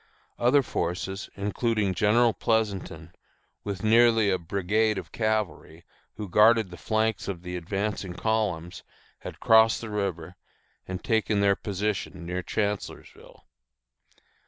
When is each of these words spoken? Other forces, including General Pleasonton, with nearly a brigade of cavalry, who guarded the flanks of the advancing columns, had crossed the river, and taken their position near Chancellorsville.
Other 0.39 0.63
forces, 0.63 1.29
including 1.35 1.93
General 1.93 2.33
Pleasonton, 2.33 3.13
with 3.63 3.83
nearly 3.83 4.31
a 4.31 4.39
brigade 4.39 4.97
of 4.97 5.11
cavalry, 5.11 5.85
who 6.15 6.27
guarded 6.27 6.71
the 6.71 6.75
flanks 6.77 7.27
of 7.27 7.43
the 7.43 7.55
advancing 7.55 8.15
columns, 8.15 8.81
had 9.19 9.39
crossed 9.39 9.79
the 9.81 9.91
river, 9.91 10.37
and 10.87 11.03
taken 11.03 11.39
their 11.39 11.55
position 11.55 12.25
near 12.25 12.41
Chancellorsville. 12.41 13.45